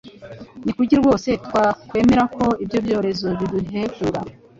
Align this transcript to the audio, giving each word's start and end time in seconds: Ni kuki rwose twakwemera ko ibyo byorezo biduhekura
Ni 0.63 0.71
kuki 0.77 0.93
rwose 1.01 1.29
twakwemera 1.45 2.23
ko 2.35 2.45
ibyo 2.63 2.79
byorezo 2.85 3.27
biduhekura 3.39 4.19